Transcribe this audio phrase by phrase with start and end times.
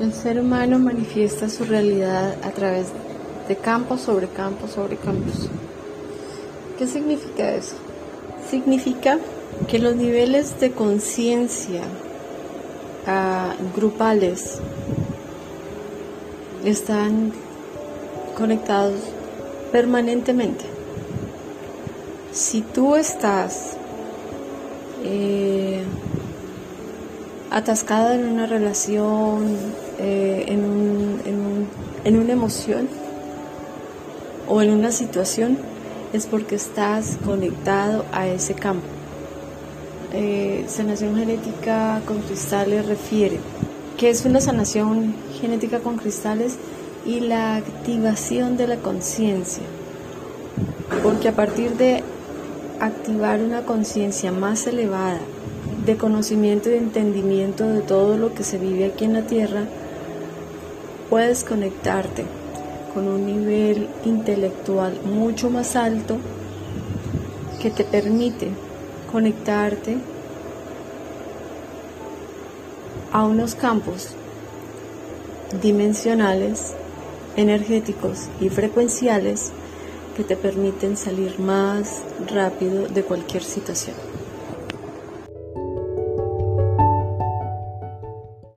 [0.00, 2.86] El ser humano manifiesta su realidad a través
[3.48, 5.48] de campos sobre campos sobre campos.
[6.78, 7.74] ¿Qué significa eso?
[8.48, 9.18] Significa
[9.66, 11.80] que los niveles de conciencia
[13.08, 14.60] uh, grupales
[16.64, 17.32] están
[18.36, 19.00] conectados
[19.72, 20.64] permanentemente.
[22.30, 23.76] Si tú estás
[25.02, 25.82] eh,
[27.50, 29.56] atascada en una relación,
[29.98, 31.68] eh, en, un, en, un,
[32.04, 32.88] en una emoción
[34.48, 35.58] o en una situación,
[36.12, 38.86] es porque estás conectado a ese campo.
[40.12, 43.38] Eh, sanación genética con cristales refiere
[43.98, 46.56] que es una sanación genética con cristales
[47.04, 49.64] y la activación de la conciencia.
[51.02, 52.04] Porque a partir de
[52.78, 55.18] activar una conciencia más elevada,
[55.88, 59.64] de conocimiento y entendimiento de todo lo que se vive aquí en la Tierra,
[61.08, 62.26] puedes conectarte
[62.92, 66.18] con un nivel intelectual mucho más alto
[67.62, 68.50] que te permite
[69.10, 69.96] conectarte
[73.10, 74.10] a unos campos
[75.62, 76.74] dimensionales,
[77.34, 79.52] energéticos y frecuenciales
[80.14, 84.17] que te permiten salir más rápido de cualquier situación.